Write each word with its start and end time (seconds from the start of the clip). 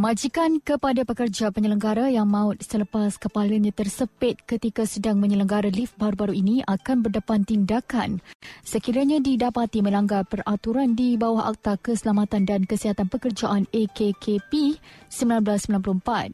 Majikan 0.00 0.64
kepada 0.64 1.04
pekerja 1.04 1.52
penyelenggara 1.52 2.08
yang 2.08 2.24
maut 2.24 2.56
selepas 2.64 3.20
kepalanya 3.20 3.68
tersepit 3.68 4.40
ketika 4.48 4.88
sedang 4.88 5.20
menyelenggara 5.20 5.68
lift 5.68 5.92
baru-baru 6.00 6.40
ini 6.40 6.64
akan 6.64 7.04
berdepan 7.04 7.44
tindakan 7.44 8.24
sekiranya 8.64 9.20
didapati 9.20 9.84
melanggar 9.84 10.24
peraturan 10.24 10.96
di 10.96 11.20
bawah 11.20 11.52
Akta 11.52 11.76
Keselamatan 11.76 12.48
dan 12.48 12.64
Kesihatan 12.64 13.12
Pekerjaan 13.12 13.68
AKKP 13.68 14.80
1994. 15.12 16.32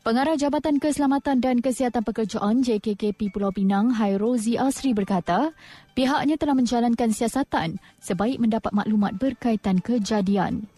Pengarah 0.00 0.40
Jabatan 0.40 0.80
Keselamatan 0.80 1.44
dan 1.44 1.60
Kesihatan 1.60 2.00
Pekerjaan 2.08 2.64
JKKP 2.64 3.36
Pulau 3.36 3.52
Pinang, 3.52 3.92
Hairozi 4.00 4.56
Asri 4.56 4.96
berkata, 4.96 5.52
pihaknya 5.92 6.40
telah 6.40 6.56
menjalankan 6.56 7.12
siasatan 7.12 7.76
sebaik 8.00 8.40
mendapat 8.40 8.72
maklumat 8.72 9.20
berkaitan 9.20 9.84
kejadian. 9.84 10.72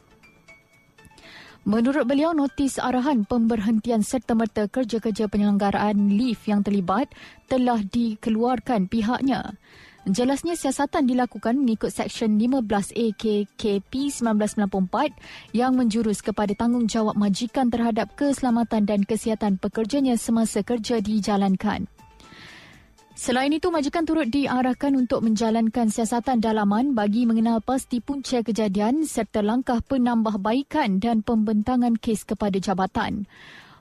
Menurut 1.71 2.03
beliau, 2.03 2.35
notis 2.35 2.83
arahan 2.83 3.23
pemberhentian 3.23 4.03
serta-merta 4.03 4.67
kerja-kerja 4.67 5.31
penyelenggaraan 5.31 6.19
lift 6.19 6.51
yang 6.51 6.67
terlibat 6.67 7.07
telah 7.47 7.79
dikeluarkan 7.79 8.91
pihaknya. 8.91 9.55
Jelasnya 10.03 10.59
siasatan 10.59 11.07
dilakukan 11.07 11.55
mengikut 11.55 11.95
Seksyen 11.95 12.35
15 12.43 12.67
AKKP 12.91 13.93
1994 14.11 15.15
yang 15.55 15.79
menjurus 15.79 16.27
kepada 16.27 16.59
tanggungjawab 16.59 17.15
majikan 17.15 17.71
terhadap 17.71 18.19
keselamatan 18.19 18.91
dan 18.91 19.07
kesihatan 19.07 19.55
pekerjanya 19.63 20.19
semasa 20.19 20.67
kerja 20.67 20.99
dijalankan. 20.99 21.87
Selain 23.21 23.53
itu, 23.53 23.69
majikan 23.69 24.09
turut 24.09 24.33
diarahkan 24.33 24.97
untuk 24.97 25.21
menjalankan 25.21 25.93
siasatan 25.93 26.41
dalaman 26.41 26.97
bagi 26.97 27.29
mengenal 27.29 27.61
pasti 27.61 28.01
punca 28.01 28.41
kejadian 28.41 29.05
serta 29.05 29.45
langkah 29.45 29.85
penambahbaikan 29.85 31.05
dan 31.05 31.21
pembentangan 31.21 32.01
kes 32.01 32.25
kepada 32.25 32.57
jabatan. 32.57 33.29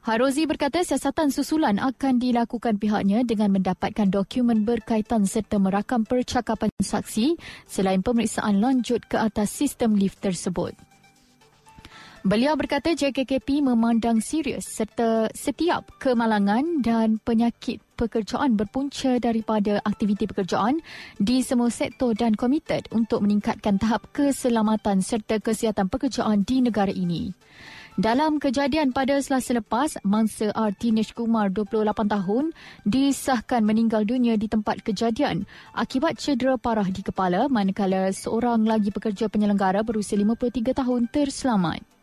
Harozi 0.04 0.44
berkata 0.44 0.84
siasatan 0.84 1.32
susulan 1.32 1.80
akan 1.80 2.20
dilakukan 2.20 2.84
pihaknya 2.84 3.23
dengan 3.23 3.56
mendapatkan 3.56 4.12
dokumen 4.12 4.67
berkaitan 4.67 5.23
serta 5.23 5.56
merakam 5.56 6.04
percakapan 6.04 6.67
saksi 6.76 7.40
selain 7.64 8.04
pemeriksaan 8.04 8.60
lanjut 8.60 9.08
ke 9.08 9.16
atas 9.16 9.56
sistem 9.56 9.95
lift 9.95 10.20
tersebut. 10.20 10.76
Beliau 12.28 12.60
berkata 12.60 12.92
JKKP 12.92 13.64
memandang 13.64 14.20
serius 14.20 14.67
serta 14.67 15.32
setiap 15.32 15.88
kemalangan 16.04 16.84
dan 16.84 17.16
penyakit 17.23 17.80
pekerjaan 18.00 18.55
berpunca 18.55 19.19
daripada 19.19 19.83
aktiviti 19.83 20.23
pekerjaan 20.23 20.80
di 21.19 21.44
semua 21.44 21.67
sektor 21.67 22.16
dan 22.16 22.39
komited 22.39 22.88
untuk 22.95 23.19
meningkatkan 23.28 23.75
tahap 23.75 24.08
keselamatan 24.16 25.03
serta 25.03 25.44
kesihatan 25.44 25.92
pekerjaan 25.92 26.47
di 26.47 26.64
negara 26.64 26.95
ini. 26.95 27.36
Dalam 28.00 28.39
kejadian 28.39 28.95
pada 28.95 29.20
selasa 29.20 29.59
lepas, 29.59 30.00
mangsa 30.08 30.55
R. 30.55 30.72
Kumar 31.11 31.52
28 31.52 32.08
tahun 32.08 32.55
disahkan 32.88 33.59
meninggal 33.59 34.08
dunia 34.08 34.39
di 34.39 34.47
tempat 34.47 34.80
kejadian 34.88 35.44
akibat 35.75 36.16
cedera 36.16 36.55
parah 36.55 36.88
di 36.88 37.03
kepala 37.03 37.52
manakala 37.52 38.08
seorang 38.16 38.64
lagi 38.64 38.95
pekerja 38.95 39.27
penyelenggara 39.27 39.83
berusia 39.83 40.16
53 40.16 40.80
tahun 40.80 41.11
terselamat. 41.11 41.98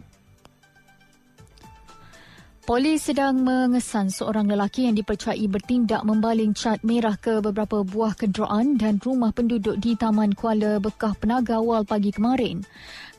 Polis 2.66 3.06
sedang 3.06 3.46
mengesan 3.46 4.10
seorang 4.10 4.50
lelaki 4.50 4.90
yang 4.90 4.98
dipercayai 4.98 5.46
bertindak 5.46 6.02
membaling 6.02 6.50
cat 6.50 6.82
merah 6.82 7.14
ke 7.14 7.38
beberapa 7.38 7.86
buah 7.86 8.18
kenderaan 8.18 8.74
dan 8.74 8.98
rumah 8.98 9.30
penduduk 9.30 9.78
di 9.78 9.94
Taman 9.94 10.34
Kuala 10.34 10.82
Bekah 10.82 11.14
Penaga 11.14 11.62
awal 11.62 11.86
pagi 11.86 12.10
kemarin. 12.10 12.66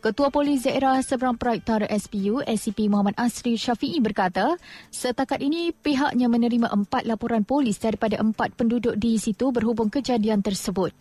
Ketua 0.03 0.35
Polis 0.35 0.67
Daerah 0.67 0.99
Seberang 0.99 1.39
Perak 1.39 1.63
Utara 1.63 1.87
SPU, 1.87 2.43
SCP 2.43 2.91
Muhammad 2.91 3.15
Asri 3.15 3.55
Syafi'i 3.55 4.03
berkata, 4.03 4.59
setakat 4.91 5.39
ini 5.39 5.71
pihaknya 5.71 6.27
menerima 6.27 6.67
empat 6.67 7.07
laporan 7.07 7.47
polis 7.47 7.79
daripada 7.79 8.19
empat 8.19 8.51
penduduk 8.51 8.99
di 8.99 9.15
situ 9.15 9.55
berhubung 9.55 9.87
kejadian 9.87 10.43
tersebut. 10.43 10.91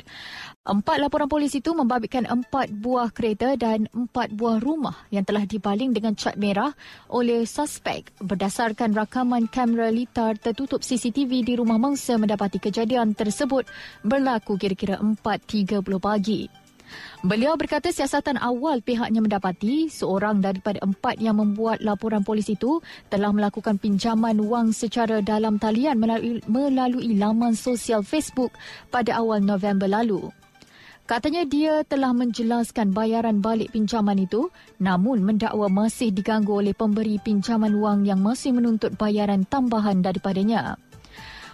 Empat 0.66 0.98
laporan 0.98 1.30
polis 1.30 1.54
itu 1.54 1.70
membabitkan 1.78 2.26
empat 2.26 2.74
buah 2.74 3.14
kereta 3.14 3.54
dan 3.54 3.86
empat 3.94 4.34
buah 4.34 4.58
rumah 4.58 4.98
yang 5.14 5.22
telah 5.22 5.46
dibaling 5.46 5.94
dengan 5.94 6.18
cat 6.18 6.34
merah 6.34 6.74
oleh 7.06 7.46
suspek 7.46 8.10
berdasarkan 8.18 8.90
rakaman 8.90 9.46
kamera 9.46 9.94
litar 9.94 10.34
tertutup 10.34 10.82
CCTV 10.82 11.46
di 11.46 11.54
rumah 11.54 11.78
mangsa 11.78 12.18
mendapati 12.18 12.58
kejadian 12.58 13.14
tersebut 13.14 13.62
berlaku 14.02 14.58
kira-kira 14.58 14.98
4.30 14.98 15.86
pagi. 16.02 16.50
Beliau 17.22 17.54
berkata 17.54 17.94
siasatan 17.94 18.34
awal 18.34 18.82
pihaknya 18.82 19.22
mendapati 19.22 19.86
seorang 19.86 20.42
daripada 20.42 20.82
empat 20.82 21.22
yang 21.22 21.38
membuat 21.38 21.78
laporan 21.78 22.26
polis 22.26 22.50
itu 22.50 22.82
telah 23.06 23.30
melakukan 23.30 23.78
pinjaman 23.78 24.42
wang 24.42 24.74
secara 24.74 25.22
dalam 25.22 25.62
talian 25.62 25.94
melalui, 25.94 26.42
melalui 26.50 27.14
laman 27.14 27.54
sosial 27.54 28.02
Facebook 28.02 28.50
pada 28.90 29.14
awal 29.22 29.38
November 29.38 29.86
lalu. 29.86 30.26
Katanya 31.06 31.46
dia 31.46 31.86
telah 31.86 32.10
menjelaskan 32.10 32.90
bayaran 32.90 33.38
balik 33.38 33.70
pinjaman 33.70 34.26
itu 34.26 34.50
namun 34.82 35.22
mendakwa 35.22 35.70
masih 35.70 36.10
diganggu 36.10 36.58
oleh 36.58 36.74
pemberi 36.74 37.22
pinjaman 37.22 37.78
wang 37.78 38.02
yang 38.02 38.18
masih 38.18 38.50
menuntut 38.50 38.98
bayaran 38.98 39.46
tambahan 39.46 40.02
daripadanya. 40.02 40.74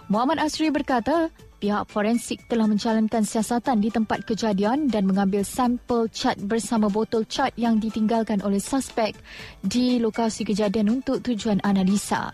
Muhammad 0.09 0.41
Asri 0.41 0.73
berkata 0.73 1.29
pihak 1.61 1.85
forensik 1.85 2.41
telah 2.49 2.65
menjalankan 2.65 3.21
siasatan 3.21 3.77
di 3.77 3.93
tempat 3.93 4.25
kejadian 4.25 4.89
dan 4.89 5.05
mengambil 5.05 5.45
sampel 5.45 6.09
cat 6.09 6.35
bersama 6.49 6.89
botol 6.89 7.21
cat 7.29 7.53
yang 7.53 7.77
ditinggalkan 7.77 8.41
oleh 8.41 8.59
suspek 8.59 9.13
di 9.61 10.01
lokasi 10.01 10.49
kejadian 10.49 10.89
untuk 10.89 11.21
tujuan 11.21 11.61
analisa. 11.61 12.33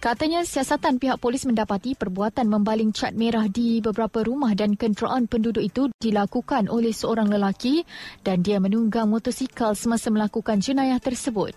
Katanya 0.00 0.48
siasatan 0.48 0.96
pihak 0.96 1.20
polis 1.20 1.44
mendapati 1.44 1.92
perbuatan 1.92 2.48
membaling 2.48 2.88
cat 2.88 3.12
merah 3.12 3.44
di 3.52 3.84
beberapa 3.84 4.24
rumah 4.24 4.56
dan 4.56 4.72
kenderaan 4.72 5.28
penduduk 5.28 5.60
itu 5.60 5.92
dilakukan 6.00 6.72
oleh 6.72 6.88
seorang 6.88 7.28
lelaki 7.28 7.84
dan 8.24 8.40
dia 8.40 8.56
menunggang 8.64 9.12
motosikal 9.12 9.76
semasa 9.76 10.08
melakukan 10.08 10.64
jenayah 10.64 10.96
tersebut. 11.04 11.52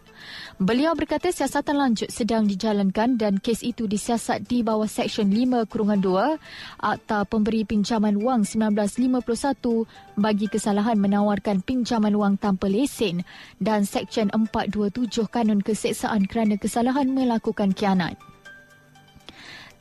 Beliau 0.59 0.91
berkata 0.91 1.31
siasatan 1.31 1.87
lanjut 1.87 2.11
sedang 2.11 2.43
dijalankan 2.43 3.15
dan 3.15 3.39
kes 3.39 3.63
itu 3.63 3.87
disiasat 3.87 4.43
di 4.43 4.59
bawah 4.59 4.91
Seksyen 4.91 5.31
5 5.31 5.63
Kurungan 5.71 6.03
2 6.03 6.83
Akta 6.83 7.23
Pemberi 7.23 7.63
Pinjaman 7.63 8.19
Wang 8.19 8.43
1951 8.43 10.19
bagi 10.19 10.51
kesalahan 10.51 10.99
menawarkan 10.99 11.63
pinjaman 11.63 12.11
wang 12.19 12.35
tanpa 12.35 12.67
lesen 12.67 13.23
dan 13.63 13.87
Seksyen 13.87 14.35
427 14.35 15.31
Kanun 15.31 15.63
Keseksaan 15.63 16.27
kerana 16.27 16.59
kesalahan 16.59 17.07
melakukan 17.07 17.71
kianat. 17.71 18.32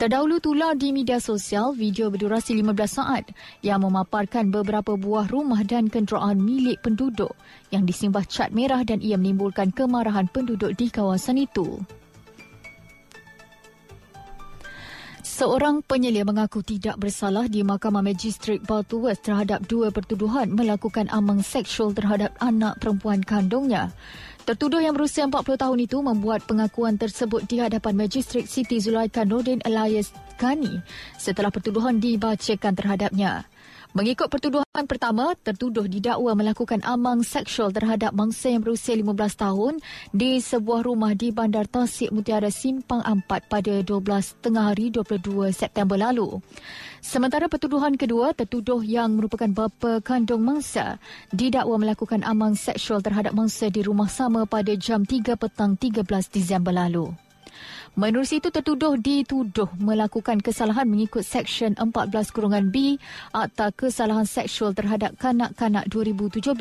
Terdahulu 0.03 0.43
tular 0.43 0.75
di 0.75 0.91
media 0.91 1.23
sosial 1.23 1.79
video 1.79 2.11
berdurasi 2.11 2.59
15 2.59 2.75
saat 2.91 3.31
yang 3.63 3.87
memaparkan 3.87 4.51
beberapa 4.51 4.99
buah 4.99 5.31
rumah 5.31 5.63
dan 5.63 5.87
kenderaan 5.87 6.43
milik 6.43 6.83
penduduk 6.83 7.31
yang 7.71 7.87
disimbah 7.87 8.27
cat 8.27 8.51
merah 8.51 8.83
dan 8.83 8.99
ia 8.99 9.15
menimbulkan 9.15 9.71
kemarahan 9.71 10.27
penduduk 10.27 10.75
di 10.75 10.91
kawasan 10.91 11.47
itu. 11.47 11.79
Seorang 15.23 15.87
penyelia 15.87 16.27
mengaku 16.27 16.67
tidak 16.67 16.99
bersalah 16.99 17.47
di 17.47 17.63
Mahkamah 17.63 18.03
Magistrik 18.03 18.67
Butterworth 18.67 19.23
terhadap 19.23 19.63
dua 19.71 19.95
pertuduhan 19.95 20.51
melakukan 20.51 21.07
amang 21.15 21.47
seksual 21.47 21.95
terhadap 21.95 22.35
anak 22.43 22.75
perempuan 22.83 23.23
kandungnya. 23.23 23.95
Tertuduh 24.43 24.83
yang 24.83 24.99
berusia 24.99 25.23
40 25.23 25.55
tahun 25.55 25.79
itu 25.87 26.03
membuat 26.03 26.43
pengakuan 26.51 26.99
tersebut 26.99 27.47
di 27.47 27.63
hadapan 27.63 27.95
Magistrat 27.95 28.51
Siti 28.51 28.83
Zulaika 28.83 29.23
Nordin 29.23 29.63
Elias 29.63 30.11
Ghani 30.35 30.83
setelah 31.15 31.55
pertuduhan 31.55 32.03
dibacakan 32.03 32.75
terhadapnya. 32.75 33.47
Mengikut 33.93 34.33
pertuduhan 34.33 34.89
pertama, 34.89 35.37
tertuduh 35.45 35.85
didakwa 35.85 36.33
melakukan 36.33 36.81
amang 36.81 37.21
seksual 37.21 37.77
terhadap 37.77 38.17
mangsa 38.17 38.49
yang 38.49 38.65
berusia 38.65 38.97
15 38.97 39.13
tahun 39.37 39.85
di 40.17 40.41
sebuah 40.41 40.89
rumah 40.89 41.13
di 41.13 41.29
Bandar 41.29 41.69
Tasik 41.69 42.09
Mutiara 42.09 42.49
Simpang 42.49 43.05
Ampat 43.05 43.53
pada 43.53 43.85
12 43.85 43.93
tengah 44.41 44.73
hari 44.73 44.89
22 44.89 45.53
September 45.53 46.01
lalu. 46.01 46.41
Sementara 47.05 47.53
pertuduhan 47.53 47.93
kedua, 48.01 48.33
tertuduh 48.33 48.81
yang 48.81 49.13
merupakan 49.13 49.53
bapa 49.53 50.01
kandung 50.01 50.41
mangsa 50.41 50.97
didakwa 51.29 51.77
melakukan 51.77 52.25
amang 52.25 52.57
seksual 52.57 53.05
terhadap 53.05 53.37
mangsa 53.37 53.69
di 53.69 53.85
rumah 53.85 54.09
sama 54.09 54.32
pada 54.49 54.73
jam 54.75 55.05
3 55.05 55.37
petang 55.37 55.77
13 55.77 56.33
Disember 56.33 56.73
lalu. 56.73 57.13
Menerusi 57.93 58.41
itu 58.41 58.49
tertuduh 58.49 58.97
dituduh 58.97 59.69
melakukan 59.77 60.41
kesalahan 60.41 60.89
mengikut 60.89 61.21
Seksyen 61.21 61.77
14 61.77 62.33
kurungan 62.33 62.73
B 62.73 62.97
Akta 63.37 63.69
Kesalahan 63.69 64.25
Seksual 64.25 64.73
terhadap 64.73 65.21
Kanak-Kanak 65.21 65.93
2017 65.93 66.57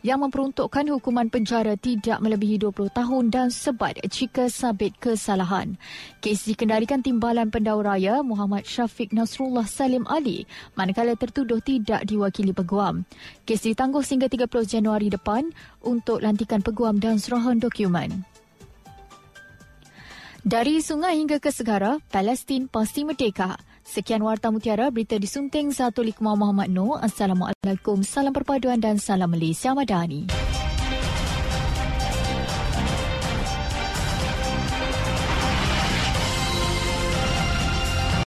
yang 0.00 0.24
memperuntukkan 0.24 0.88
hukuman 0.96 1.28
penjara 1.28 1.76
tidak 1.76 2.24
melebihi 2.24 2.56
20 2.56 2.88
tahun 2.88 3.24
dan 3.28 3.48
sebat 3.52 4.00
jika 4.08 4.48
sabit 4.48 4.96
kesalahan. 4.96 5.76
Kes 6.24 6.48
dikendalikan 6.48 7.04
Timbalan 7.04 7.52
Pendau 7.52 7.84
Raya 7.84 8.24
Muhammad 8.24 8.64
Syafiq 8.64 9.12
Nasrullah 9.12 9.68
Salim 9.68 10.08
Ali 10.08 10.48
manakala 10.72 11.12
tertuduh 11.20 11.60
tidak 11.60 12.08
diwakili 12.08 12.56
peguam. 12.56 13.04
Kes 13.44 13.68
ditangguh 13.68 14.00
sehingga 14.00 14.32
30 14.32 14.48
Januari 14.64 15.12
depan 15.12 15.52
untuk 15.84 16.24
lantikan 16.24 16.64
peguam 16.64 16.96
dan 16.96 17.20
serahan 17.20 17.60
dokumen. 17.60 18.24
Dari 20.42 20.82
sungai 20.82 21.22
hingga 21.22 21.38
ke 21.38 21.54
segara, 21.54 22.02
Palestin 22.10 22.66
pasti 22.66 23.06
merdeka. 23.06 23.54
Sekian 23.86 24.26
Warta 24.26 24.50
Mutiara, 24.50 24.90
berita 24.90 25.14
disunting 25.14 25.70
Zatulik 25.70 26.18
Muhammad 26.18 26.66
Noor. 26.66 26.98
Assalamualaikum, 26.98 28.02
salam 28.02 28.34
perpaduan 28.34 28.82
dan 28.82 28.98
salam 28.98 29.30
Malaysia 29.30 29.70
Madani. 29.70 30.26